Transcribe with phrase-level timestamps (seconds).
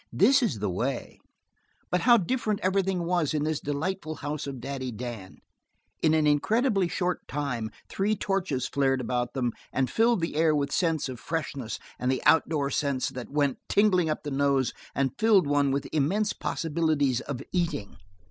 [0.11, 1.19] This is the way"
[1.91, 5.37] But how different everything was in this delightful house of Daddy Dan!
[6.01, 10.71] In an incredibly short time three torches flared about them and filled the air with
[10.71, 15.45] scents of freshness and the outdoors scents that went tingling up the nose and filled
[15.45, 17.97] one with immense possibilities of eating.